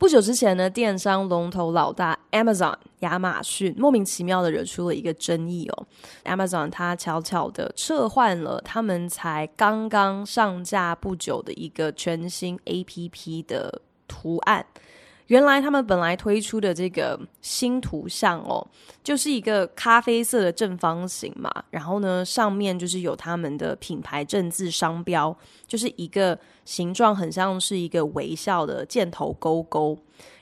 [0.00, 5.86] 不久之前呢，电商龙头老大 Amazon 亚马逊莫名其妙的惹出了一个争议哦。
[6.24, 14.64] Amazon 它悄悄的撤换了他们才刚刚上架不久的一个全新 APP 的图案。
[15.30, 18.66] 原来他们本来推出的这个新图像哦，
[19.00, 25.34] 就是一个咖啡色的正方形嘛，然后呢，上面就是有他们的品牌政治商标，
[25.68, 29.96] 就是一个形状很像是一个微笑的箭头勾勾。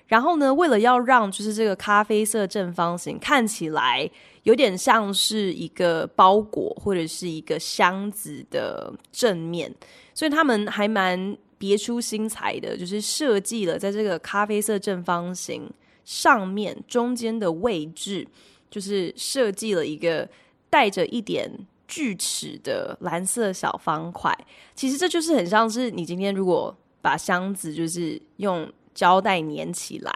[0.07, 4.11] 然后呢，为了要让就是这个咖啡色正方形看起来
[4.49, 9.73] 有点像是一个包裹或者是一个箱子的正面，
[10.15, 11.37] 所以他们还蛮。
[11.61, 15.69] 别出心裁的，就是设计了在这个咖啡色正方形
[16.05, 18.25] 上面中间的位置，
[18.71, 20.29] 就是设计了一个
[20.71, 21.51] 带着一点
[21.89, 24.33] 锯齿的蓝色小方块。
[24.77, 30.13] 其实这就是很像是你今天如果把箱子就是用胶带粘起来，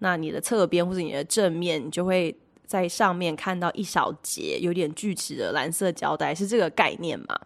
[0.00, 2.36] 那你的侧边或者你的正面，就会
[2.70, 7.36] 在上面看到一小节有点锯齿的蓝色胶带，是这个概念嘛？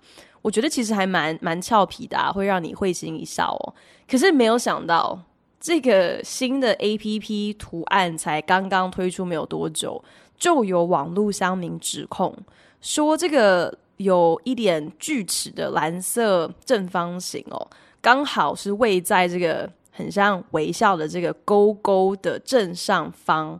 [0.43, 3.73] 我觉得其实还蛮蛮俏皮的啊，会让你会心一笑哦。
[4.07, 5.19] 可是没有想到，
[5.59, 10.05] 这个新的 APP 图案才刚刚推出没有多久，
[10.37, 12.37] 就有网络乡民指控
[12.83, 17.67] 说，这个有一点锯齿的蓝色正方形哦，
[18.03, 23.59] 刚好是位在这个很像微笑的这个勾勾的正上方，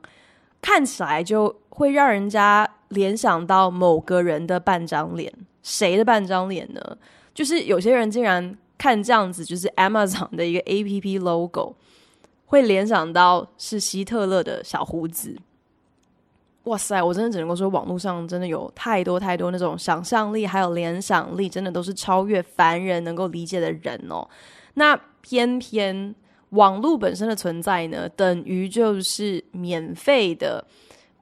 [0.65, 5.31] 看起来就会让人家联想到某个人的半张脸。
[5.63, 6.81] 谁的半张脸呢？
[7.35, 11.77] 就是有些人竟然看这样子，就是 Amazon 的一个 APP logo，
[12.47, 15.37] 会联想到是希特勒的小胡子。
[16.63, 17.03] 哇塞！
[17.03, 24.27] 我真的只能够说，网络上真的有太多太多那种想象力，还有联想力，真的都是超越凡人能够理解的人哦。
[24.73, 26.15] 那偏偏
[26.55, 30.65] 网络本身的存在呢，等于就是免费的。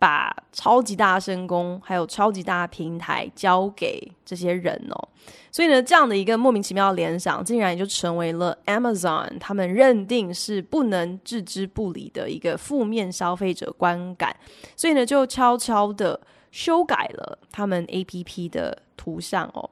[0.02, 5.08] 把超级大声功还有超级大平台交给这些人哦，
[5.52, 14.34] 所以呢，这样的一个莫名其妙的联想，竟然也就成为了 Amazon 他们认定是不能置之不理的一个负面消费者观感，
[14.74, 19.70] 所以呢，就悄悄的修改了他们 APP 的图像哦。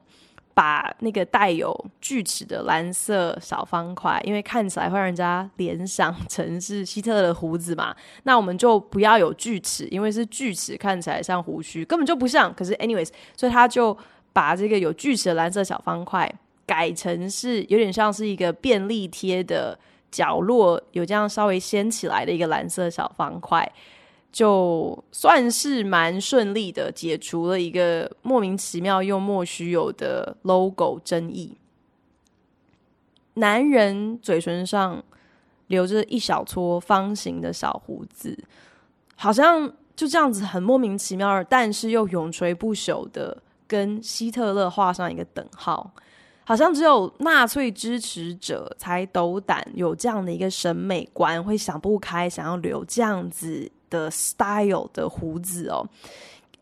[0.53, 12.53] 把那个带有锯齿的蓝色小方块，因为看起来会让人家联想成是希特勒的胡子嘛， 那我们就不要有锯齿，因为是锯齿看起来像胡须，根本就不像。
[12.53, 13.97] 可是 anyways，所以他就
[14.33, 16.31] 把这个有锯齿的蓝色小方块
[16.65, 19.77] 改成是有点像是一个便利贴的
[20.11, 23.69] 角落，有这样稍微掀起来的一个蓝色小方块。
[24.31, 31.57] 就算是蛮顺利的解除了一个莫名其妙又莫须有的 logo 争议。
[33.35, 35.03] 男人嘴唇上
[35.67, 38.37] 留着一小撮方形的小胡子，
[39.15, 45.91] 好像就这样子很莫名其妙，但是又永垂不朽的跟希特勒画上一个等号。
[46.43, 53.71] 好像只有纳粹支持者才斗胆有这样的一个审美观，会想不开想要留这样子。
[53.91, 55.87] 的 style 的胡子哦，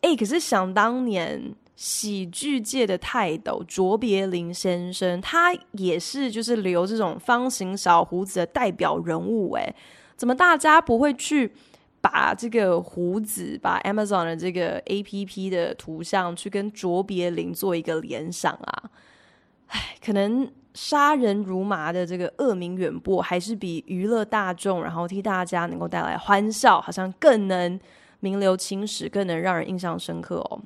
[0.02, 9.74] 哎，可是想当年喜剧界的泰斗卓别林先生，他也是就是留这种方形小胡子的代表人物哎，
[10.18, 11.54] 怎么大家不会去
[12.02, 18.90] 把这个胡子，把 Amazon 的这个 APP 的图像去跟卓别林做一个联想啊？
[19.68, 20.52] 哎，可能。
[20.82, 27.78] 杀人如麻的这个恶名远播，还是比娱乐大众，然后替大家能够带来欢笑，好像更能
[28.22, 30.62] 名留青史，更能让人印象深刻哦。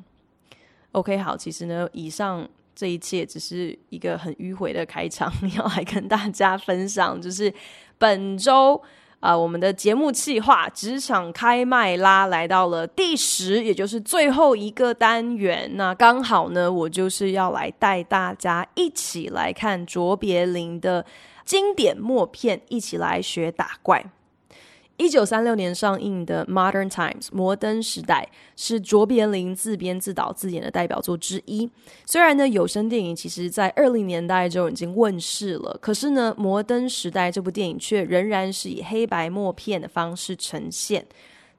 [0.92, 7.52] OK，好，其实呢，以上这一切只是一个很迂回的开场， 要来跟大家分享，就是
[7.98, 8.80] 本周。
[9.24, 15.72] 啊、我们的节目企划职场开麦啦来到了第十，也就是最后一个单元。
[15.76, 21.06] 那刚好呢，我就是要来带大家一起来看卓别林的
[21.46, 24.04] 经典默片，一起来学打怪。
[24.98, 31.68] 一九三六年上映的《Modern Times》摩登时代是卓别林自编自导自演的代表作之一。
[32.06, 41.04] 虽然呢，有声电影其实在二零年代就已经问世了，可是呢，《摩登时代》这部电影却仍然是以黑白默片的方式呈现。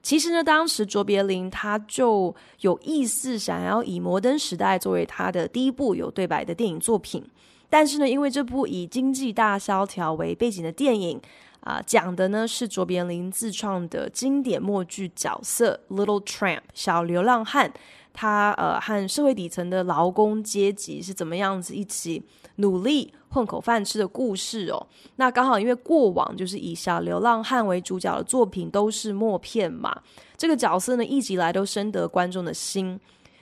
[0.01, 7.21] 其实呢，当时卓别林他就有意思想要以《摩登时代》作为他的第一部有对白的电影作品，
[7.69, 11.21] 但是呢，因为这部以经济大萧条为背景的电影。
[11.65, 17.73] 啊，讲的呢是卓别林自创的经典默剧角色 Little Tramp 小流浪汉，
[18.13, 22.23] 他呃和社会底层的劳工阶级是怎么样子一起
[22.57, 24.87] 努力混口饭吃的故事哦。
[25.15, 30.03] 那刚好因为过往就是以小流浪汉为主角的作品都是默片嘛，
[30.37, 32.99] 这个角色呢一直以来都深得观众的心。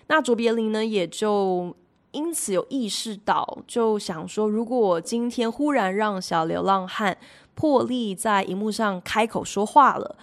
[0.07, 1.75] 那卓别林呢也就
[2.11, 7.17] 因此有意识到，就想说，如果我今天忽然让小流浪汉
[7.55, 10.15] 破例在荧幕上开口说话了，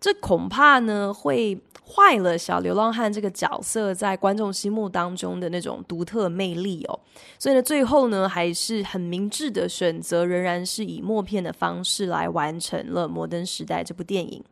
[0.00, 6.98] 这恐怕呢会坏了小流浪汉这个角色在观众心目当中的那种独特魅力哦。
[7.38, 14.42] 所以呢，最后呢还是很明智的选择，仍然是以默片的方式来完成了《摩登时代》这部电影。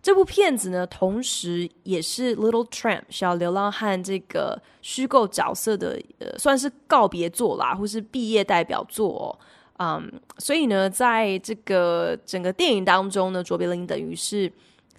[0.00, 9.26] 这部片子呢，同时也是 Little Tramp 小流浪汉这个虚构角色的呃，算是告别作啦，或是毕业代表作哦。
[9.80, 14.52] 嗯所以呢，在这个整个电影当中呢，卓别林等于是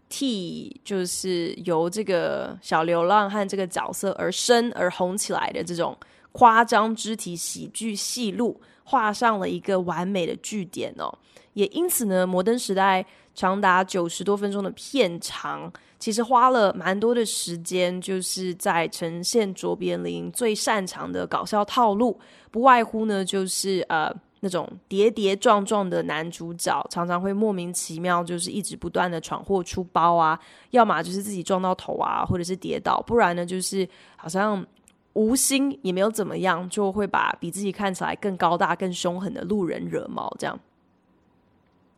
[0.08, 5.98] 替就是由这个小流浪汉这个角色而生而红起来的这种
[6.32, 11.14] 夸张肢体喜剧戏路画上了一个完美的句点哦。
[11.54, 13.04] 也因此呢，《摩登时代》
[13.36, 22.18] 长达九十多分钟的片长，其实花了蛮多的时间，就是在呈现卓别林最擅长的搞笑套路，
[22.50, 24.10] 不外乎呢就是呃。
[24.42, 30.40] 那种跌跌撞撞的男主角，常常会莫名其妙，就是一直不断的闯祸出包啊，
[30.70, 34.66] 要么就是自己撞到头啊，或者是跌倒，不然呢就是好像
[35.14, 40.58] 无心也没有怎么样，就会把比自己看起来更高大、更凶狠的路人惹毛这样。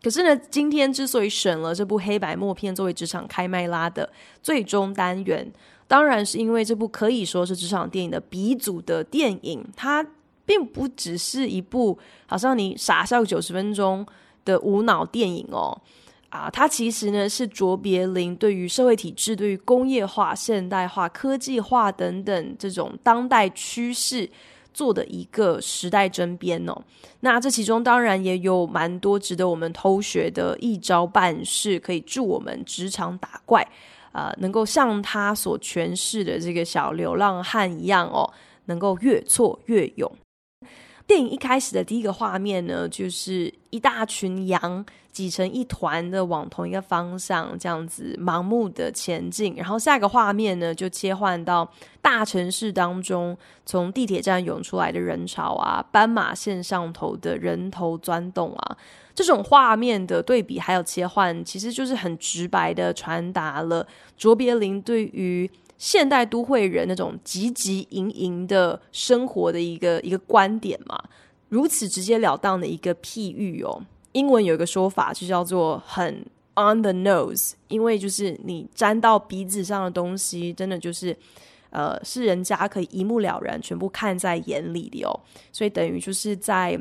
[0.01, 4.11] 可是呢，今天之所以选了这部黑白默片作为职场开麦拉的
[4.41, 5.51] 最终单元，
[5.87, 10.03] 当然是因为这部可以说是职场电影的鼻祖的电影，它。
[10.51, 14.05] 并不只是一部好像你傻笑九十分钟
[14.43, 15.81] 的无脑电影哦，
[16.27, 24.29] 啊，它其实呢是卓别林对于社会体制、对于工业化、现代化、科技化等等这种当代趋势
[24.73, 26.75] 做的一个时代针编哦。
[27.21, 33.65] 那这其中当然也有蛮多值得我们偷学的一招半式，可以助我们职场打怪
[34.11, 38.29] 啊，能够像他所诠释的这个小流浪汉一样哦，
[38.65, 40.11] 能够越挫越勇。
[41.07, 51.69] 电影一开始的第一个画面呢，就是一大群羊挤成一团的往同一个方向这样子盲目的前进，然后下一个画面呢，就切换到
[52.01, 58.77] 大城市当中从地铁站涌出来的人潮啊，斑马线上头的人头钻动啊，
[59.13, 65.49] 这种画面的对比还有切换，其实就是很直白的传达了卓别林对于。
[65.81, 70.95] 现代都会人那种汲汲营营的生活的一个一个观点嘛，
[71.49, 73.83] 如此直截了当的一个譬喻哦。
[74.11, 76.23] 英文有一个说法就叫做很
[76.53, 81.17] on the nose，因为就是你沾到鼻子上的东西，真的就是
[81.71, 85.19] 呃是人家可以一目了然，全部看在眼里的哦。
[85.51, 86.79] 所以等于就是在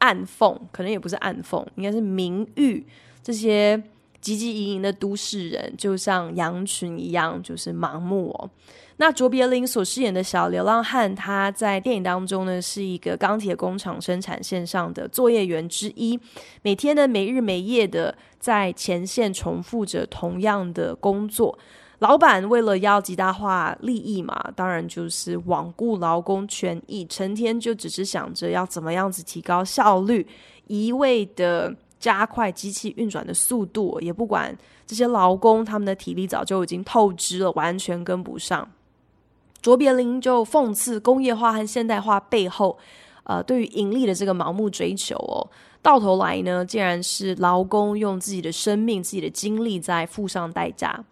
[0.00, 2.84] 暗讽，可能也不是暗讽，应该是明喻
[3.22, 3.82] 这些。
[4.24, 8.50] 汲汲营营的都市人，就像羊群一样，就是盲目哦。
[8.96, 16.18] 那卓别林所饰演的小流浪汉，他在电影当中呢，是一个钢铁工厂生产线上的作业员之一，
[16.62, 21.58] 每天呢没日没夜的在前线重复着同样的工作。
[21.98, 30.26] 老板为了要极大化利益嘛，当然就是罔顾劳工权益，成天就只是想着要怎么样子提高效率，
[30.68, 31.74] 一味的。
[32.04, 34.54] 加快机器运转的速度，也不管
[34.86, 38.70] 这些劳工他们的体力早就已经透支了，完全跟不上。
[39.62, 42.76] 卓别林就讽刺工业化和现代化背后，
[43.22, 45.48] 呃，对于盈利的这个盲目追求哦，
[45.80, 51.02] 到头来呢，竟然是劳工用自己的生命、自己的精力在付上代价。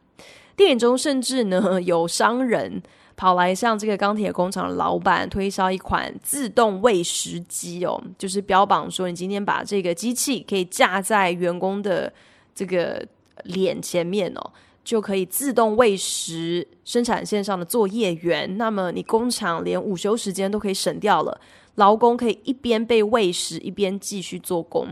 [0.54, 2.82] 电影中甚至呢，有商人。
[3.16, 12.12] 跑来向这个钢铁工厂的老板推销一款自动喂食机哦，就是标榜说，你今天把这个机器可以架在员工的
[12.54, 13.06] 这个
[13.44, 14.50] 脸前面哦，
[14.82, 18.56] 就可以自动喂食生产线上的作业员。
[18.56, 21.40] 那么你工厂连午休时间都可以省掉了，
[21.76, 24.88] 劳工可以一边被喂食一边继续做工，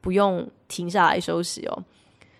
[0.00, 1.84] 不用停下来休息哦。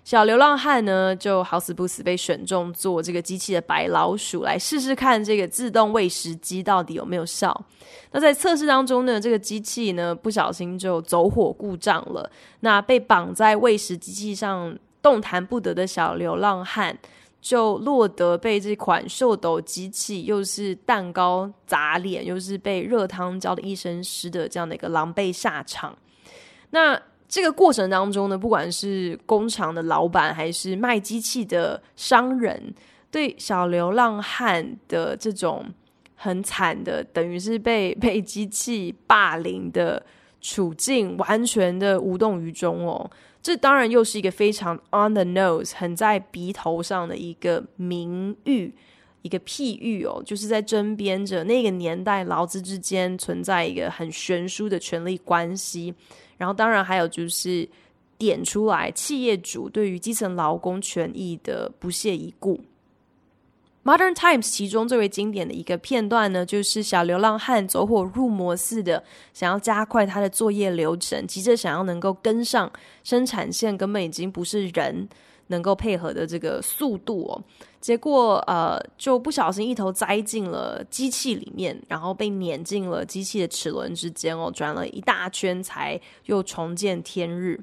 [0.05, 7.65] 小流浪汉呢，就好死不死被选中做这个机器的白老鼠，来试试看这个自动喂食机到底有没有效。
[8.11, 12.29] 那在测试当中呢，这个机器呢不小心就走火故障了。
[12.61, 16.99] 那被绑在喂食机器上动弹不得的小流浪汉，
[17.41, 25.97] 就落得被这款秀斗机器又是蛋糕砸脸，又是被热汤浇的一身湿的这样的一个狼狈下场。
[26.71, 27.01] 那
[27.33, 32.75] 这个过程当中呢，不管是工厂的老板还是卖机器的商人，
[33.11, 35.65] 对小流浪汉的这种
[36.15, 40.05] 很惨的，等于是被被机器霸凌的
[40.43, 43.11] 处境，完全的无动于衷哦。
[43.41, 48.75] 这当然又是一个非常 on the nose，很在鼻头上的一个名誉，
[49.23, 55.95] 一个譬喻哦，就是在争辩着那个年代劳资之间存在一个很悬殊的权力关系。
[56.37, 57.69] 然后，当然还有就是
[58.19, 62.61] 点出来企业主对于基层劳工权益的不屑一顾。
[63.85, 69.03] Modern Times 其中最为经典的一个片段呢，就是小流浪汉走火入魔似的，
[69.33, 72.71] 想要加快他的作业流程，急着想要能够跟上
[73.03, 75.09] 生产线，根本已经不是人
[75.49, 77.43] 能够配合的这个速度哦。
[77.81, 87.61] 结果呃，就不小心一头栽进了机器里面，然后被碾进了机器的齿轮之间哦，转了一大圈才又重见天日。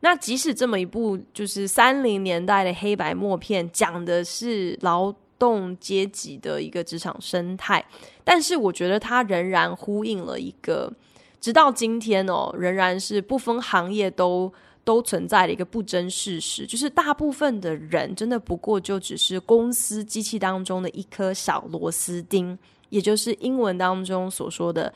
[0.00, 7.82] 那即使这么一部就是三零年代的黑白默片，讲的是劳动阶级的一个职场生态，
[8.22, 10.92] 但是我觉得它仍然呼应了一个
[11.40, 14.52] 直到今天哦，仍然是不分行业都。
[14.84, 22.56] 都存在的一个不争事实，就是大部分的人真的不过就只是公司机器当中的一颗小螺丝钉，
[22.90, 24.92] 也就是英文当中所说的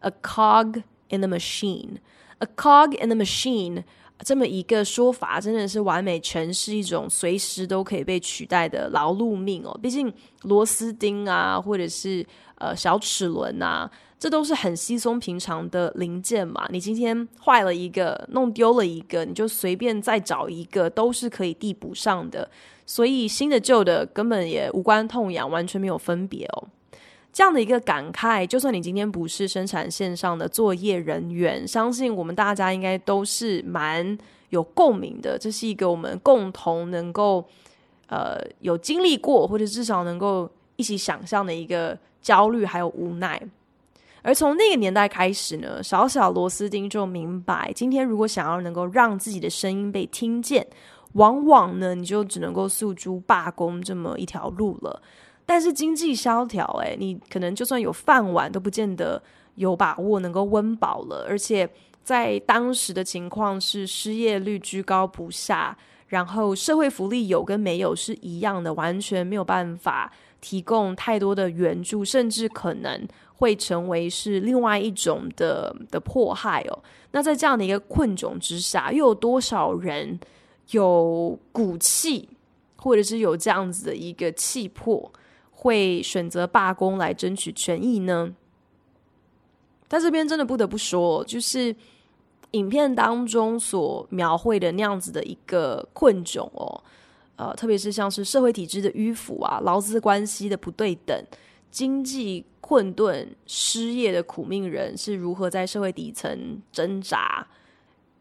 [0.00, 1.96] “a cog in the machine”。
[2.38, 3.82] “a cog in the machine”
[4.22, 9.78] 这么一个说法，真的是完美诠释一种随时都可以被取代的劳碌命哦。
[9.82, 12.24] 毕竟螺丝钉啊，或者是
[12.56, 13.90] 呃小齿轮啊。
[14.20, 22.48] 这都是很稀松平常的零件嘛，你今天坏了一个，弄丢了一个，你就随便再找一个，都是可以递补上的。
[22.84, 26.68] 所以新的旧的根本也无关痛痒，完全没有分别哦。
[27.32, 34.18] 这样的一个感慨，就算你今天不是生产线上的作业人员，相信我们大家应该都是蛮
[34.50, 35.38] 有共鸣的。
[35.38, 37.42] 这是一个我们共同能够
[38.08, 43.40] 呃有经历过，或者至少能够一起想象的一个焦虑还有无奈。
[44.22, 50.66] 而从那个年代开始呢，小小螺丝钉就明白，今天如果想要能够让自己的声音被听见，
[51.12, 55.02] 往往呢，你就只能够诉诸罢工这么一条路了。
[55.46, 59.20] 但是经济萧条，诶，你可能就算有饭碗，都不见得
[59.56, 61.26] 有把握能够温饱了。
[61.28, 61.68] 而且
[62.04, 73.06] 在当时的情况是，失业率居高不下，然后社会福利有跟没有是一样的，完全没有办法提供太多的援助，甚至可能。
[73.40, 76.78] 会成为是另外一种的的迫害哦。
[77.12, 80.20] 那在这样的一个困窘之下，又有多少人
[80.72, 82.28] 有骨气，
[82.76, 85.10] 或者是有这样子的一个气魄，
[85.52, 88.30] 会选择罢工来争取权益呢？
[89.88, 91.74] 在这边真的不得不说，就是
[92.50, 96.84] 影片当中所描绘的那样子的一个困窘哦，
[97.40, 101.24] 呃，特别是像是社会体制的迂腐啊，劳资关系的不对等，
[101.70, 102.44] 经济。
[102.60, 107.44] 困顿失业的苦命人是如何在社会底层挣扎？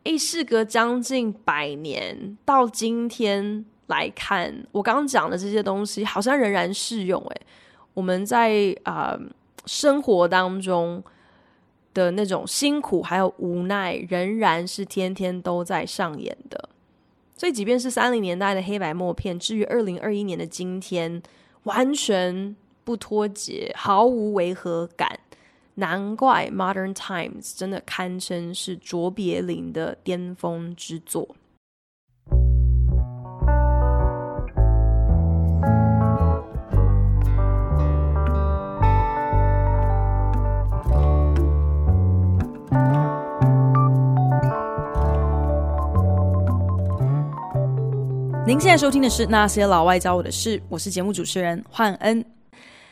[0.06, 7.22] 诶，事隔将近百年，到今天来看，我刚刚讲的这些东西好像仍然适用。
[7.22, 7.42] 诶，
[7.94, 9.16] 我们在啊、
[9.68, 11.04] 生活当中
[11.94, 16.70] 的那种辛苦还有无奈，仍然是天天都在上演的。
[17.40, 21.24] 所以，即便是三零年代的黑白默片，至于二零二一年的今天，
[21.64, 22.56] 完全。
[22.82, 25.20] 不脱节，毫无违和感，
[25.76, 31.36] 难怪《Modern Times》真的堪称是卓别林的巅峰之作。
[48.60, 52.24] 现在收听的是《那些老外教我的事》，我是节目主持人焕恩。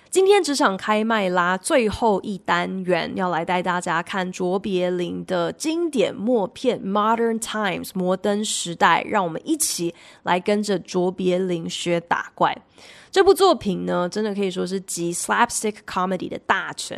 [0.09, 9.93] 今天职场开麦啦，最后一单元要来带大家看卓别林的经典默片《Modern Times》摩登时代，让我们一起
[10.23, 12.57] 来跟着卓别林学打怪。
[13.11, 16.97] 这部作品呢，真的可以说是集 slapstick comedy 的大成。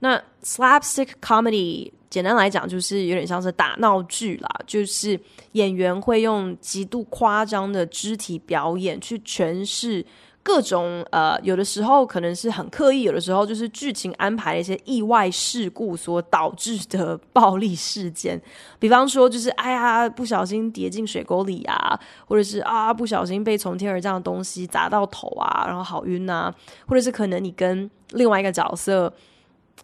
[0.00, 5.18] 那 slapstick comedy 简单来讲，就是有点像是打闹剧啦，就是
[5.52, 10.04] 演员会用极度夸张的肢体表演去诠释。
[10.40, 18.40] 各种呃，有的时候可能是很刻意，有的时候就是剧情安排的一些意外事故所导致的暴力事件。
[18.78, 26.54] 比方说，就是哎呀，不小心跌进水沟里啊，或者是啊，不小心被从天而降的东西砸到头啊，然后好晕啊，
[26.86, 29.12] 或者是可能你跟另外一个角色。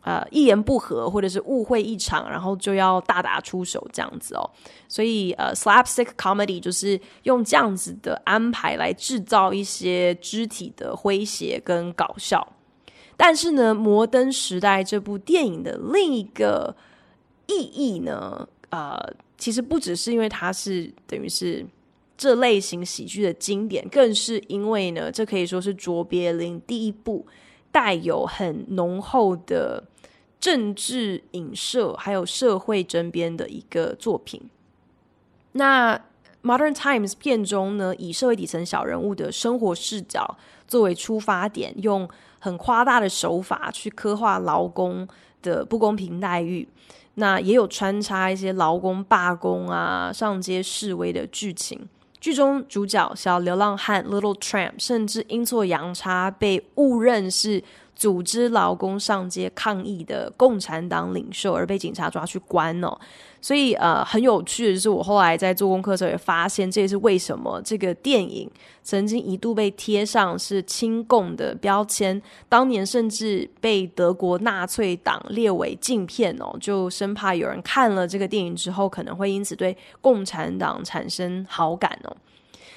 [0.05, 4.45] 呃，一言不合或者是误会一场，然后就要大打出手这样子哦。
[4.87, 12.47] 所以呃，slapstick comedy 就是用这样子的安排来制造一些肢体的诙谐跟搞笑。
[13.17, 16.77] 但是呢，《摩登时代》这部电影的另一个
[17.47, 19.01] 意义呢，呃，
[19.39, 21.65] 其实不只是因为它是等于是
[22.19, 27.27] 这类型喜剧的经典，更是因为呢，这可以说是卓别林第一部
[27.73, 29.83] 带有很浓厚的。
[30.45, 34.43] 政治影射还有社会争辩的一个作品。
[35.53, 35.97] 那
[36.43, 40.37] 《Modern Times》片中呢，以社会底层小人物的生活视角
[40.69, 42.07] 作为出发点，用
[42.41, 45.09] 很夸大的手法去刻画劳工
[45.41, 46.69] 的不公平待遇。
[47.15, 51.89] 那也有穿插一些劳工罢工啊、上街示威的剧情。
[52.21, 57.65] 剧中主角小流浪汉 Little Tramp 甚至阴错阳差被误认是。
[57.95, 62.99] 组织劳工上街抗议的共产党领袖而被警察抓去关哦，
[63.41, 68.51] 所以呃很有趣的是我后来在做功课的时候也发现，这也是为什么这个电影
[68.83, 82.17] 曾经一度被贴上是亲共的标签，当年甚至被德国纳粹党列为禁片哦，就生怕有人看了这个电影之后可能会因此对共产党产生好感哦。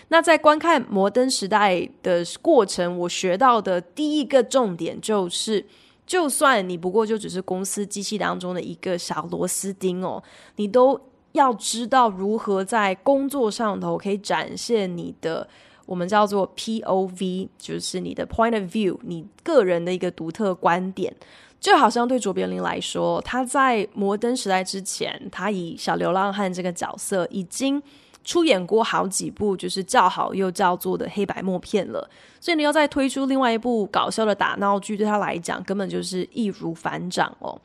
[0.09, 5.65] 那在观看《摩登时代》的过程，我学到的第一个重点就是，
[6.05, 10.23] 就算你不过就只是公司机器当中的一个小螺丝钉哦，
[10.55, 10.97] 你都
[11.33, 15.45] 要知道如何在工作上头可以展现你的
[15.85, 21.13] 我们叫做 POV，就是你的 Point of View，你个人的一个独特观点。
[21.59, 27.83] 就好像对卓别林来说，他在《摩登时代》之前，他以小流浪汉这个角色已经。
[28.27, 32.09] 出演过好几部就是叫好又叫座的黑白默片了，
[32.41, 37.57] 所以你要再推出另外一部搞笑的打闹剧，对他来讲根本就是易如反掌哦。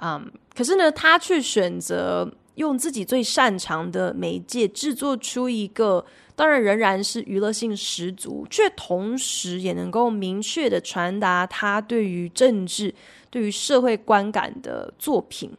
[0.00, 12.94] 嗯，可是呢，他却选择用自己最擅长的媒介制作出一个，当然仍然是娱乐性十足，却同时也能够明确的传达他对于政治、
[13.28, 15.50] 对于社会观感的作品。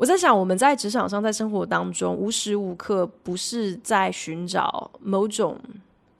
[0.00, 5.58] 我在想，我们在职场上，在生活当中，无时无刻不是在寻找某种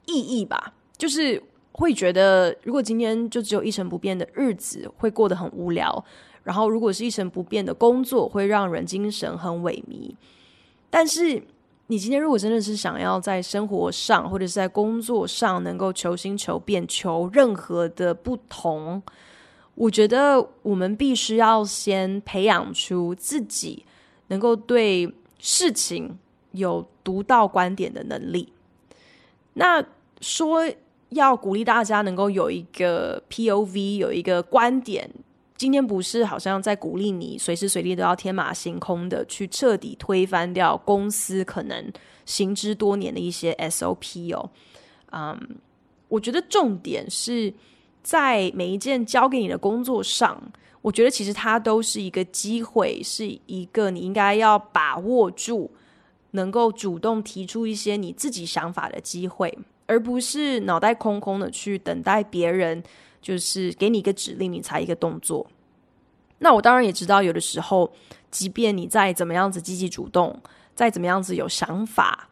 [0.04, 0.74] 意义吧？
[0.98, 5.90] 就是会觉得，如果今天就只有一成不变的日子，会过得很无聊；
[6.44, 10.14] 然后，如果是一成不变的工作，会让人精神很萎靡。
[10.90, 11.42] 但是，
[11.86, 19.02] 你今天如果真的是想要在生活上或者是在工作上能够求新求变，求任何的不同。
[19.76, 23.84] 我觉得我们必须要先培养出自己
[24.26, 26.18] 能够对事情
[26.52, 28.52] 有独到观点的能力。
[29.54, 29.82] 那
[30.20, 30.70] 说
[31.10, 35.08] 要鼓励大家能够有一个 POV，有一个观点，
[35.56, 41.90] 今天不是好像在鼓励你随时随地都要天马行空的去彻底推翻掉公司可能
[42.26, 44.50] 行之多年的一些 SOP 哦。
[45.12, 45.56] 嗯，
[46.08, 47.54] 我觉得重点是。
[48.02, 50.40] 在每一件交给你的工作上，
[50.80, 55.70] 我觉得其实它都是一个机会，是一个你应该要把握住，
[56.30, 62.82] 能够主动提出一些你自己想法的机会，而不是脑袋空空的去等待别人
[63.20, 65.46] 就是给你一个指令，你才一个动作。
[66.38, 67.92] 那我当然也知道，有的时候，
[68.30, 70.40] 即便你再怎么样子积极主动，
[70.74, 72.30] 再怎么样子有想法，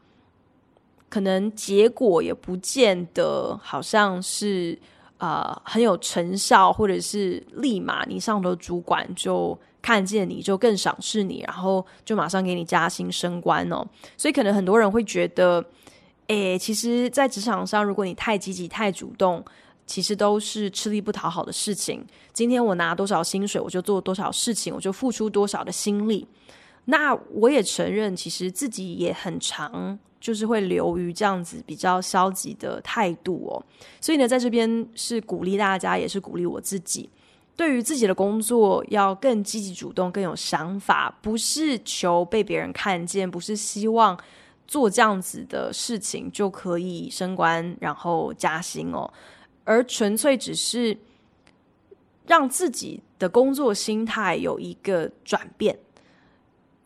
[1.11, 4.79] 可能结果也不见得好像是。
[5.19, 13.85] 呃，很有成效，或者是立马你上头主管就看见你就更赏识你，然后就马上给你加薪升官哦。
[14.17, 15.65] 所以可能很多人会觉得，
[16.29, 19.45] 诶，其实，在职场上，如果你太积极、太主动，
[19.87, 22.05] 其实都是吃力不讨好的事情。
[22.33, 26.29] 今天我拿多少薪水，我就做多少事情，我就付出多少的心力。
[26.85, 33.65] 那我也承认，其实自己也很常就是会流于这样子比较消极的态度哦。
[34.01, 37.09] 所以呢，在这边是鼓励大家，也是鼓励我自己，
[37.57, 44.19] 对于自己的工作要更积极主动，更有想法，不是求被别人看见，不是希望
[44.67, 49.11] 做这样子的事情就可以升官然后加薪哦，
[49.65, 50.97] 而纯粹只是
[52.27, 55.79] 让自己的工作心态有一个转变。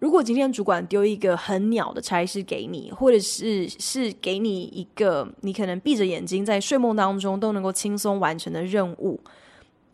[0.03, 9.21] 如果今天主管丢一个很鸟的差事给你，或者是是给你一个你可能闭着眼睛在睡梦当中都能够轻松完成的任务，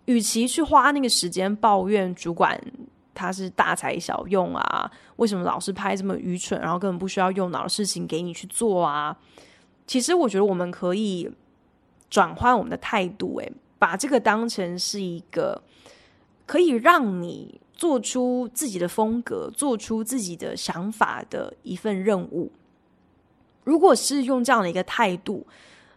[0.07, 2.59] 与其去花那个时间抱怨主管
[3.15, 9.15] 他是大材小用啊，为什么老是派这么愚蠢，然后根本不需要用脑的事情给你去做啊？
[9.87, 11.31] 其实我觉得我们可以
[12.09, 15.63] 转换我们的态度，诶，把这个当成是一个
[16.47, 17.61] 可以让你。
[17.79, 22.51] 做出自己的风格，做出自己的想法的一份任务。
[23.63, 25.47] 如果是用这样的一个态度，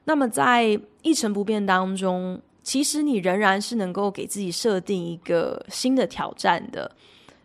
[0.04, 6.90] 那么在一成不变当中，其实你仍然是能够给自己设定一个新的挑战的。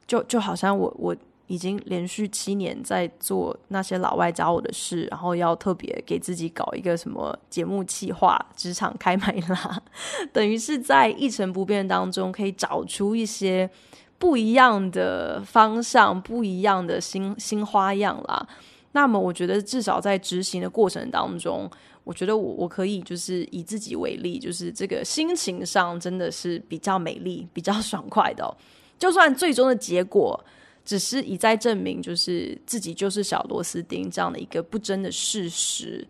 [0.07, 9.83] 就就好像我我已经连续七年在做那些老外找我的事，然后要特别给自己搞一个什么节目企划，职场开麦拉，
[10.31, 13.70] 等于是在一成不变当中可以找出一些。
[14.18, 18.48] 不一样的方向，不一样的新新花样啦。
[18.92, 21.70] 那么，我觉得至少在执行的过程当中，
[22.02, 28.57] 我觉得我我可以就是以自己为例，就是这个心情上真的是比较美丽、比较 爽快的。
[28.98, 30.42] 就算最终的结果
[30.83, 36.09] 只是一再证明，就是自己就是小螺丝钉这样的一个不争的事实，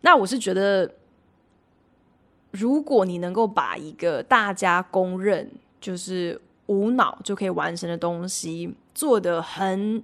[0.00, 0.92] 那我是觉得，
[2.50, 5.48] 如果你能够把一个大家公认
[5.80, 6.40] 就是。
[6.66, 10.02] 无脑就可以完成的东西，做的很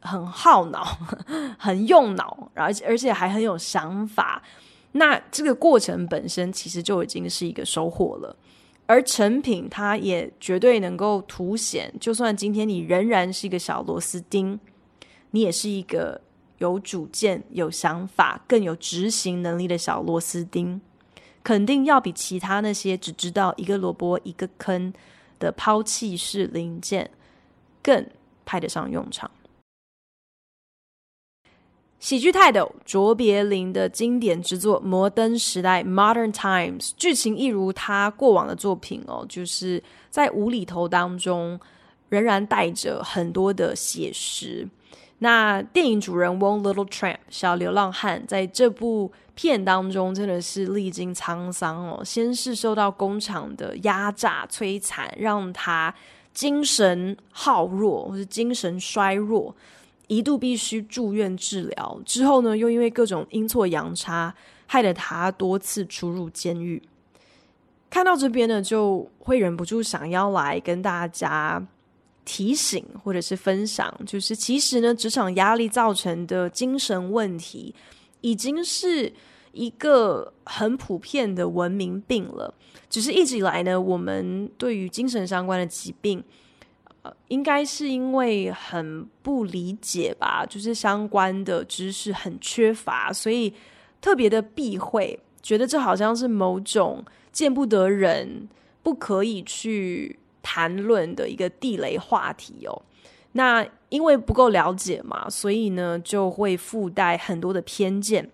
[0.00, 0.84] 很耗脑，
[1.58, 4.42] 很用脑，而且而且还很有想法。
[4.92, 8.34] 那这个过程本身其实就已经是一个收获了，
[8.86, 14.58] 而成品它也绝对能够凸显，就算今天你仍然是一个小螺丝钉，
[15.32, 16.20] 你也是一个
[16.58, 20.80] 有主见、有想法、更有执行能力的小螺丝钉，
[21.42, 24.92] 肯定要比其他那些只知道一个萝卜一个坑
[25.38, 27.10] 的抛弃式零件
[27.82, 28.06] 更
[28.44, 29.30] 派得上用场。
[31.98, 41.58] 喜剧泰斗卓别林的经典之作《摩登时代》（Modern Times） 剧情一如他过往的作品哦，就是在无厘头当中
[42.08, 44.68] 仍然带着很多的写实。
[45.20, 55.94] 那电影主人翁 Little Tramp 小流浪汉在这部片当中真的是历经沧桑哦，先是受到工厂的压榨摧残，让他
[56.34, 59.56] 精神耗弱或是精神衰弱，
[60.06, 61.98] 一度必须住院治疗。
[62.04, 64.34] 之后呢，又因为各种阴错阳差，
[64.66, 66.82] 害得他多次出入监狱。
[67.88, 71.66] 看到这边呢，就会忍不住想要来跟大家。
[72.26, 77.72] 提醒或者是分享，就是其实呢，职场压力造成的精神问题，
[78.20, 79.10] 已经是
[79.52, 82.52] 一个很普遍的文明病了。
[82.90, 86.22] 只是一直以来呢，我们对于精神相关的疾病，
[87.02, 93.54] 呃，应该是因为很不理解吧，就是相关的知识很缺乏，所以
[94.00, 98.48] 特别的避讳，觉得这好像是某种见不得人，
[98.82, 100.18] 不可以去。
[100.48, 102.82] 谈论的一个地雷话题哦，
[103.32, 108.30] 那因为不够了解嘛，所以呢就会附带很多的偏见，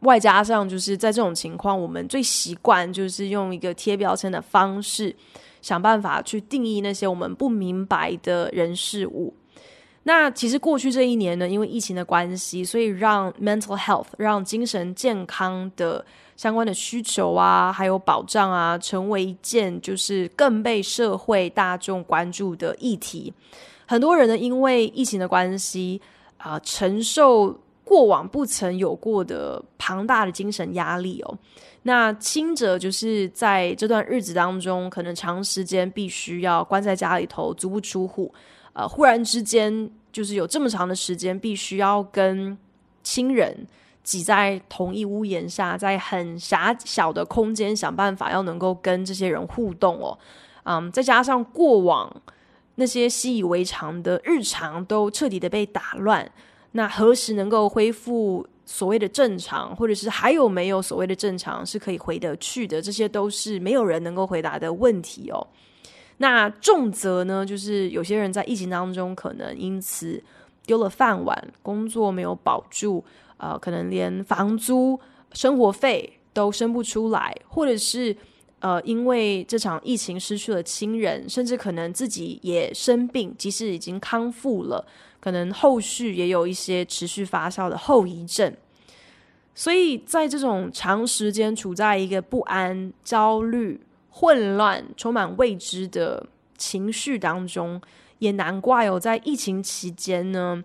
[0.00, 5.14] 外加上就是在这种情况，我们最习惯就是用一个贴标签的方式，
[5.60, 9.34] 想办法去定义那些我们不明白的人事物。
[10.04, 16.02] 那其实过去这一年呢，因为疫情的关系，所以让 mental health 让精神健康的。
[16.38, 23.34] 相关的需求啊，还有保障啊，成为一件就是更被社会大众关注的议题。
[23.88, 26.00] 很多人呢，因为疫情的关系
[26.36, 31.38] 啊，承受过往不曾有过的庞大的精神压力哦。
[31.82, 38.32] 那轻者就是在这段日子当中，可能长时间必须要关在家里头，足不出户。
[38.74, 42.56] 呃，忽然之间，就是有这么长的时间，必须要跟
[43.02, 43.66] 亲人。
[44.08, 50.18] 挤在同一屋檐下，在很狭小的空间想办法要能够跟这些人互动哦，
[50.62, 52.10] 嗯，再加上过往
[52.76, 56.26] 那些习以为常的日常都彻底的被打乱，
[56.72, 62.80] 那何时能够恢复所谓的正常，或者是还有没有所谓的正常是可以回得去的？
[62.80, 65.46] 这些都是没有人能够回答的问题哦。
[66.16, 70.22] 那重则呢，就是有些人在疫情当中可能因此
[70.64, 73.04] 丢了饭碗，工作没有保住，
[73.38, 75.00] 呃，可能连房租、
[75.32, 78.16] 生活费都生不出来，或者是
[78.60, 84.84] 呃，因为这场疫情失去了亲人，甚至可能自己也生病，即使已经康复了，
[85.20, 88.54] 可能后续也有一些持续发烧的后遗症。
[89.54, 97.80] 所以在这种长时间处在一个不安、焦虑、混乱、充满未知的情绪当中，
[98.18, 100.62] 也难怪哦，在疫情期间呢，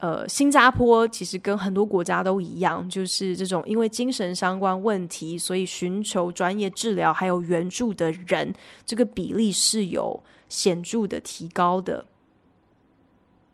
[0.00, 8.50] 呃，新加坡其实跟很多国家都一样，就是这种因为精神相关问题，所以寻求专业治疗还有援助的人，
[8.86, 12.02] 这个比例是有显著的提高的。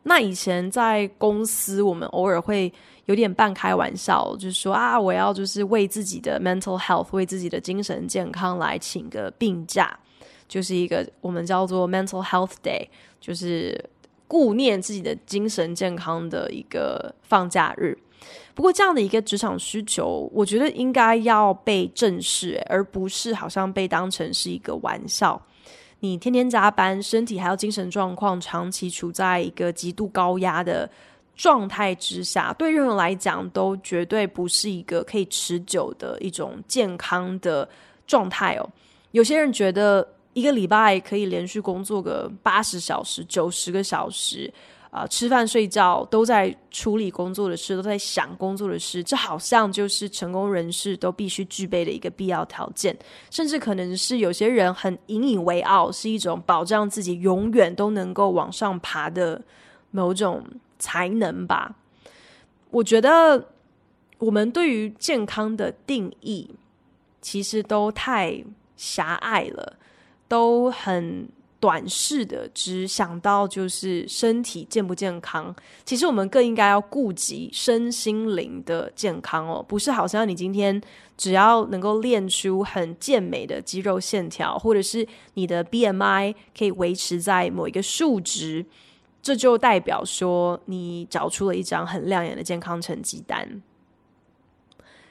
[0.04, 2.72] 那以前在公司，我们偶尔会
[3.06, 9.98] 有点半开玩笑，就是说啊，我要就是为自己的 mental health，为自己的精神健康来请个病假，
[10.46, 12.87] 就是一个我们叫做 mental health day，
[13.20, 13.85] 就是
[14.29, 17.97] 顾念自己的精神健康的一个放假日。
[18.55, 25.41] 不过这样的一个职场需求，我觉得应该要被正视，而不是好像被当成是一个玩笑。
[26.01, 30.89] 你天天加班，身体还有精神状况长期处在一个极度高压的
[31.35, 37.69] 状态之下，对任何人来讲都绝对不是一个可以持久的一种健康的
[38.07, 38.69] 状态哦。
[39.12, 44.53] 有些人觉得一个礼拜可以连续工作个八十小时、九十个小时。
[44.90, 52.96] 啊、吃饭睡觉都在处理工作的事，都在想工作的事，这好像就是成功人士都必须具备的一个必要条件，
[53.31, 59.42] 甚至可能是有些人很引以为傲，是一种保障自己永远都能够往上爬的
[59.90, 60.42] 某种
[60.79, 61.75] 才能吧。
[62.70, 63.49] 我觉得
[64.16, 66.49] 我们对于健康的定义
[67.20, 68.42] 其实都太
[68.79, 69.77] 狭隘了，
[70.29, 71.29] 都很。
[71.59, 75.53] 短视的只想到就是身体健不健康，
[75.87, 79.65] 其实我们更应该要顾及身心灵的健康哦。
[79.67, 80.81] 不是好像你今天
[81.17, 88.65] 只要能够练出很健美的肌肉线条，或者是你的 BMI 可以维持在某一个数值，
[89.23, 93.62] 这就代表说你找出了一张很亮眼的健康成绩单。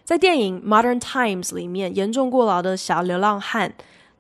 [0.04, 3.74] 在电影《Modern Times》里面，严重过劳的小流浪汉。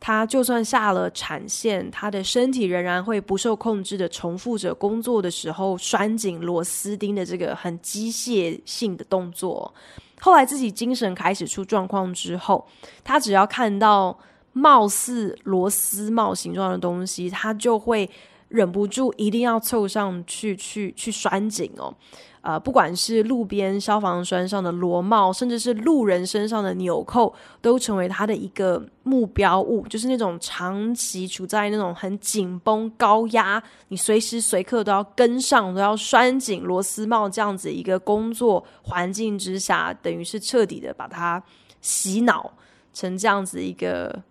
[0.08, 9.74] 他就算下了产线，他的身体仍然会不受控制的重复着工作的时候拴紧螺丝钉的这个很机械性的动作。
[10.22, 12.64] 后来自己精神开始出状况之后，
[13.04, 14.16] 他只要看到
[14.54, 18.08] 貌似螺丝帽形状的东西，他就会
[18.48, 21.94] 忍不住一定要凑上去去去拴紧哦。
[22.42, 29.88] 呃，不管是路边消防栓上的螺帽，甚至是路人身上的纽扣，都成为他的一个目标物。
[29.88, 41.42] 就是那种长期处在那种很紧绷、高压，你随时随刻都要跟上，都要拴紧螺丝帽这样子一个工作环境之下，等于是彻底的把它
[41.82, 42.54] 洗脑
[42.94, 44.22] 成这样子一个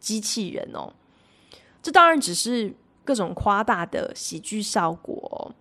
[0.00, 0.92] 机器人哦。
[1.80, 5.52] 这当然只是各种夸大的喜剧效果，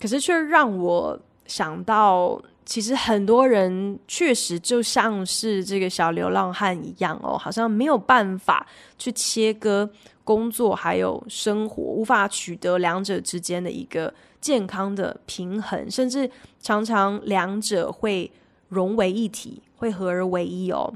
[0.00, 1.18] 可是却让我。
[1.46, 9.86] 想到，其实很多人确实就像是这个小流浪汉一样哦，好像没有办法去切割
[10.24, 16.30] 工作还有生活，无法取得两者之间的一个健康的平衡，甚至
[16.62, 18.32] 常常两者会
[18.70, 20.90] 融为一体，会合而为一哦。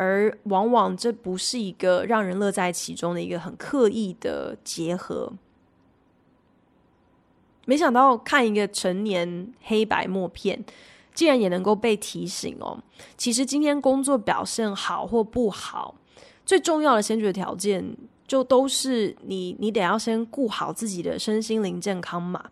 [0.00, 5.30] 而往往这不是一个让人乐在其中的一个很刻意的结合。
[7.66, 10.64] 没想到看一个成年黑白默片，
[11.12, 12.82] 竟然也能够被提醒哦。
[13.18, 15.94] 其实今天工作表现好或不好，
[16.46, 17.94] 最重要的先决条件
[18.26, 22.42] 就都是你，你得要先顾好自己的身心灵健康嘛。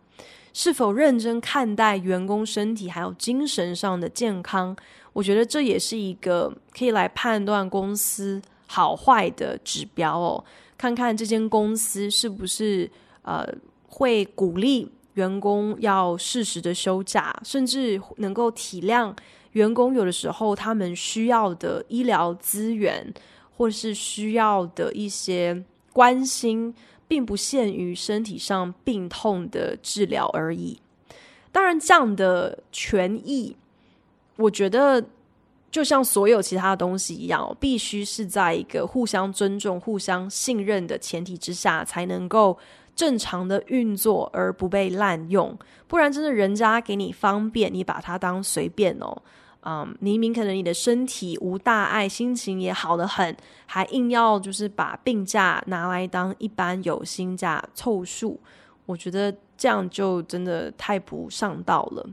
[0.61, 4.75] 是否认真看待员工身体还有精神上的健康，
[5.13, 10.43] 我觉得这也是一个可以来判断公司好坏的指标哦。
[10.77, 12.91] 看看这间公司是不是
[13.21, 13.47] 呃
[13.87, 14.91] 会鼓励。
[15.13, 19.13] 员工要适时的休假，甚至能够体谅
[19.53, 23.13] 员工有的时候他们需要的医疗资源，
[23.57, 26.73] 或是需要的一些关心，
[27.09, 30.79] 并不限于身体上病痛的治疗而已。
[31.51, 33.57] 当然，这样的权益，
[34.37, 35.03] 我觉得
[35.69, 42.57] 就像所有其他的东西一样，必须是在一个互相尊重、互相信任的前提之下，才能够。
[42.95, 49.21] 正常的运作而不被滥用，不然真的人家给你方便，你把它当随便哦。
[49.61, 58.39] 嗯，明明可能你的身体无大碍，心情也好得很，还硬要就是把病假拿来当一般有薪假凑数，
[58.85, 62.09] 我觉得这样就真的太不上道了。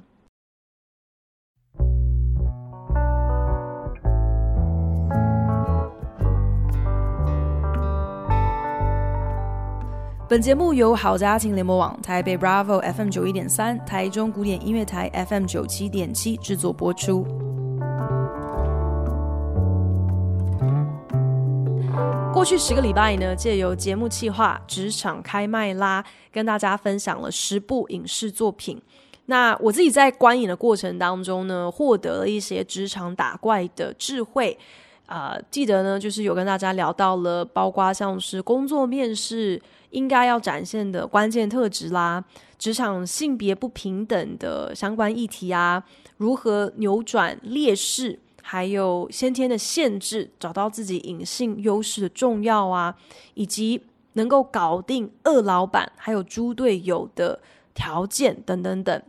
[10.29, 17.23] 本节目由好家庭联盟网、台北 Bravo FM 九一点三、台中古典音乐台 FM 九七点七制作播出。
[22.35, 28.83] 过去十个礼拜呢，借由节目企划《职场开麦拉》，跟大家分享了十部影视作品。
[29.27, 34.59] 那我自己在观影的过程当中呢，获得了一些职场打怪的智慧。
[35.07, 39.61] 啊、呃，记得呢，就是有跟大家聊到了，包括像是工作面试。
[39.91, 42.23] 应该要展现的关键特质啦，
[42.59, 45.83] 职场性别不平等的相关议题啊，
[46.19, 52.95] 如何扭转劣势，还有先天的限制，找到自己隐性优势的重要啊，
[53.35, 53.81] 以及
[54.15, 57.41] 能够搞定二老板还有猪队友的
[57.73, 59.03] 条件等等等。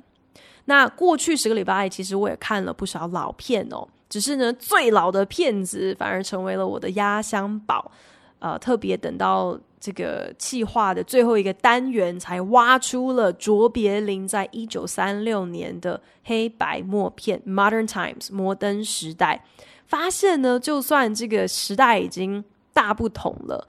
[0.65, 7.91] 那过去十个礼拜，其实我也看了不少老片哦，只是呢，最老的片子反而成为了我的压箱宝，
[8.39, 9.60] 呃，特别等到。
[9.80, 19.46] 这个企划的最后一个单元才挖出了卓别林在一九三六年的黑白默片《Modern Times》摩登时代，
[19.86, 22.43] 发现呢，就算这个时代已经
[22.74, 23.67] 大不同了，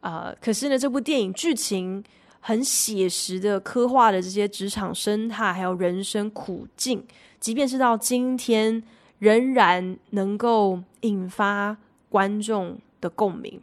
[0.00, 2.02] 呃，可是呢，这部电影剧情
[2.38, 7.04] 很写实的刻画的这些职场生态还有人生苦境，
[7.40, 8.80] 即便是到今天，
[9.18, 11.76] 仍然能够引发
[12.08, 13.60] 观众的共鸣。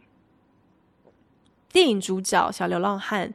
[1.72, 3.32] 电影主角小流浪汉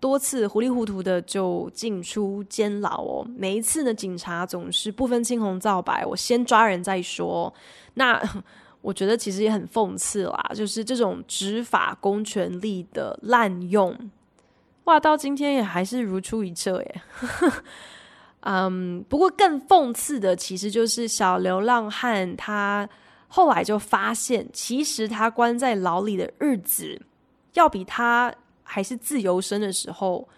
[0.00, 7.52] 多次糊里糊涂的就进出监牢哦，每一次呢，警察总是不分青红皂白，我先抓人再说。
[7.94, 8.20] 那
[8.82, 13.96] 我觉得其实也很讽刺啦，就是这种执法公权力的滥用，
[14.84, 17.02] 哇，到今天也还是如出一辙耶。
[18.46, 22.88] 嗯，不过更讽刺的其实就是小流浪汉他
[23.28, 27.00] 后来就发现，其实他关在牢里的日子。
[27.54, 30.28] 要比他还是自由身的时候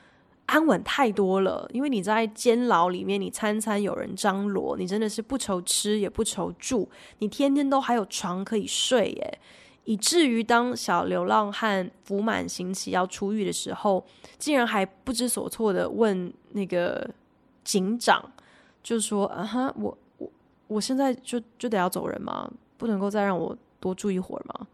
[0.45, 6.89] 安稳太多了，因为你在监牢里面，你餐餐有人张罗，你真的是不愁吃也不愁住，
[7.19, 9.39] 你天天都还有床可以睡耶，
[9.85, 14.05] 以至于当小流浪汉服满刑期要出狱的时候，
[14.39, 17.09] 竟然还不知所措的问那个
[17.67, 18.25] 警长，
[18.81, 20.31] 就说：“啊哈，我我
[20.69, 22.49] 我现在就就得要走人吗？
[22.79, 24.67] 不能够再让我多住一会儿吗？”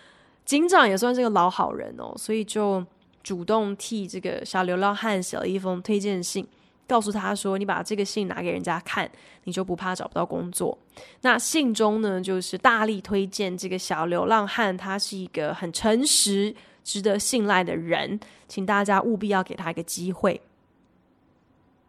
[0.46, 2.84] 警长也算是个老好人哦，所以就
[3.22, 6.46] 主动替这个小流浪汉写了一封推荐信，
[6.88, 9.08] 告诉他说：“你把这个信拿给人家看，
[9.44, 10.76] 你就不怕找不到工作。”
[11.20, 18.18] 那信中呢，就是大力推荐这个小流浪汉，他是一个很诚实、值得信赖的人，
[18.48, 20.40] 请大家务必要给他一个机会。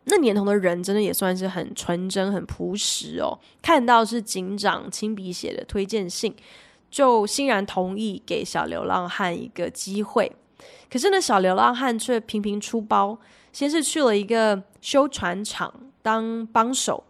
[0.06, 6.36] 那年头的人真的也算是很纯真、很朴实哦，看到是警长亲笔写的推荐信。
[6.92, 10.32] 就欣然同意给小流浪汉一个机会，
[10.92, 13.18] 可是呢，小流浪汉却频频出包。
[13.52, 17.04] 先是去了一个修船厂当帮手，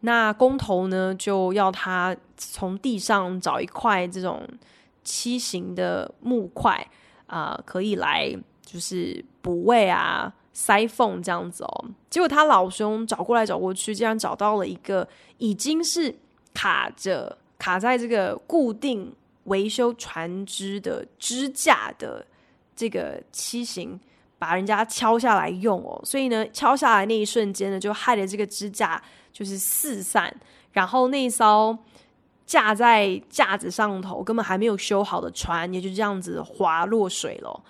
[0.00, 4.42] 那工头呢就要他从地上找一块这种
[5.02, 6.86] 畸形的木块
[7.26, 11.84] 啊、可以来就是补位啊、塞缝这样子哦。
[12.08, 16.16] 结果他老兄找过来找过去，竟然找到了一个已经是
[16.54, 19.14] 卡着卡在这个固定。
[19.46, 22.26] 维修船只的支架的
[22.74, 23.96] 这个畸形，
[24.40, 29.00] 把人家敲下来用哦，所以呢，敲下来那一瞬间呢，就害得这个支架
[29.32, 30.34] 就是四散，
[30.72, 31.78] 然后那艘
[32.44, 37.62] 架在架子上头根本还没有修好的船，也就这样子滑落水了。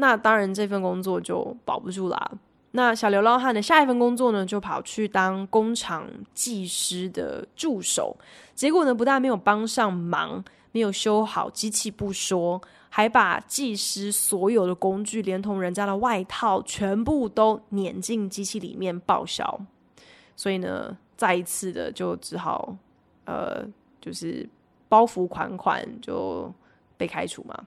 [0.00, 2.32] 那当然，这份工作就保不住啦。
[2.72, 8.16] 那小流浪汉的下一份工作呢，就跑去当工厂技师的助手，
[8.54, 10.42] 结果呢，不但没有帮上忙。
[10.72, 19.60] 没有修好机器不说，还把技师所有的工具，连同人家的外套，全部都碾进机器里面报销。
[20.36, 22.76] 所以呢，再一次的就只好，
[23.24, 23.66] 呃，
[24.00, 24.48] 就是
[24.88, 26.54] 包袱款款就
[26.96, 27.64] 被开除嘛。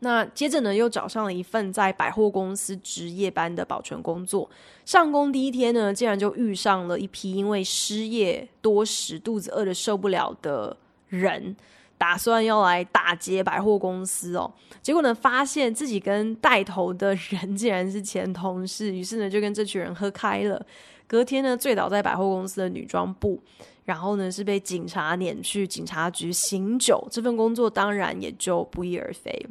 [0.00, 4.50] 那接着呢，又找上了一份在百货公司值夜班的保全工作。
[4.84, 10.76] 上工第一天呢，竟然就遇上了一批因为失业多时、肚子饿得受不了的
[11.08, 11.56] 人。
[11.98, 20.64] 打算要来打劫百货公司哦，结果呢，发现自己跟带头的人竟然是前同事，于是呢，就跟这群人喝开了。
[21.06, 23.38] 隔天呢，醉倒在百货公司的女装部，
[23.84, 27.06] 然后呢，是被警察撵去警察局醒酒。
[27.10, 29.46] 这份工作当然也就不翼而飞。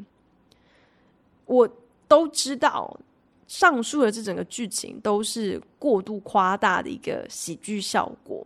[1.50, 1.68] 我
[2.08, 2.96] 都知道，
[3.48, 8.46] 上述的这整个剧情都是过度夸大的一个喜剧效果。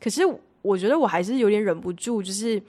[0.00, 0.22] 可是
[0.62, 2.62] 我觉得我还是有点忍不住，就是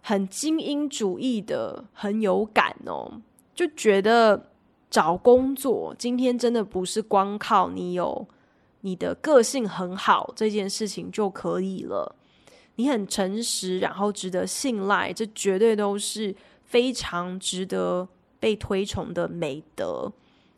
[0.00, 3.20] 很精英主义的，很有感哦，
[3.52, 4.48] 就觉得
[4.88, 8.26] 找工作今天真的不是光靠你有
[8.82, 12.14] 你的个性很好这件事情就可以了。
[12.76, 16.34] 你很诚实，然后值得信赖，这绝对都是
[16.64, 18.08] 非常值得
[18.40, 20.10] 被推崇的美德。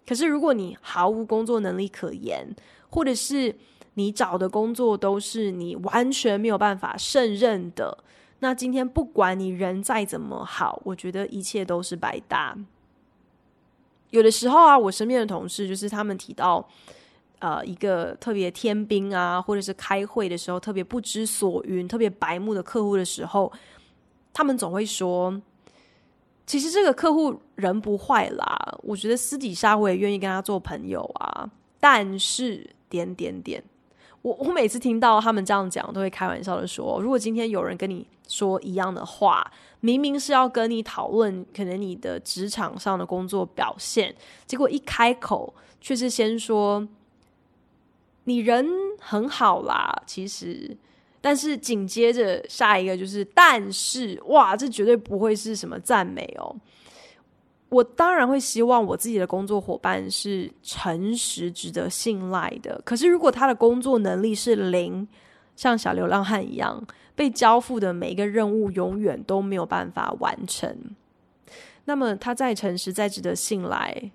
[0.07, 2.57] 可是，如果你毫无工作能力可言，
[2.89, 3.55] 或者是
[3.95, 7.99] 你找的工作都是你完全没有办法胜任的，
[8.39, 12.57] 那今天不管你人再怎么好，我觉得一切都是白搭。
[14.09, 16.67] 有的时候啊，我身边的同事就是他们提到。
[17.45, 23.53] 呃，一个特别天兵啊，或者是开会的时候特别不知所云、特别白目的客户的时候，
[24.33, 25.43] 他们总会说
[26.47, 33.63] ：“其实这个客户人不坏啦，我觉得私底下我也愿意跟他做朋友啊。”但是点点点，
[34.23, 44.15] 我我每次听到他们这样讲，都会开玩笑的说：“如果今天有人跟你说一样的话，明明是要跟你讨论可能你的职场上的工作表现，
[44.47, 46.87] 结果一开口却是先说。”
[48.25, 48.65] 你人
[49.01, 50.77] 很好啦，其实，
[51.23, 56.55] 但是紧接着下一个就是，但是哇，这绝对不会是什么赞美哦。
[57.71, 62.79] 我当然会希望我自己的工作伙伴是诚实、值得信赖的。
[62.85, 65.09] 可是，如果他的工作能力是零，
[65.57, 70.77] 像小流浪汉一样，被交付的每一个任务永远都没有办法完成，
[71.87, 74.11] 那么他再诚实、再值得信赖，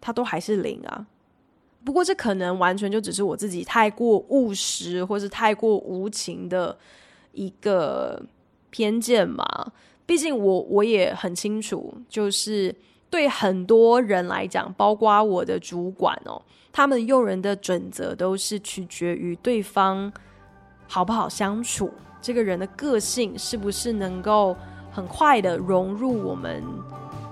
[0.00, 1.06] 他都还是零啊。
[1.84, 6.76] 不过，这可能完全就只是我自己太过务实，或是太过无情的
[7.32, 8.22] 一个
[8.70, 9.44] 偏见嘛。
[10.04, 12.74] 毕竟我我也很清楚，就是
[13.08, 16.40] 对很多人来讲，包括我的主管哦，
[16.72, 20.12] 他们用人的准则都是取决于对方
[20.88, 24.56] 好不好相处，这个人的个性是不是能够
[24.90, 26.62] 很快的融入我们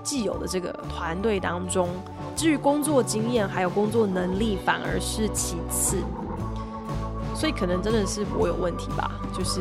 [0.03, 1.88] 既有的这个团队当中。
[2.36, 5.98] 至于工作经验还有工作能力，反而是其次，
[7.34, 9.61] 所以可能真的是我有问题吧， 就是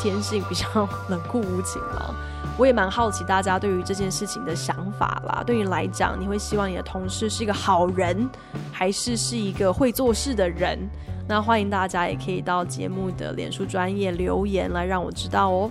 [0.00, 0.66] 天性比较
[1.08, 2.14] 冷酷无情嘛。
[2.58, 5.42] 我也蛮好奇大家对于这件事情的想法啦。
[5.46, 8.28] 对你来讲，你会希望你的同事是一个好人，
[8.72, 10.78] 还是是一个会做事的人？
[11.28, 15.70] 那欢迎大家也可以到节目的脸书专业留言来让我知道哦。